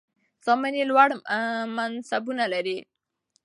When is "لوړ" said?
0.91-1.09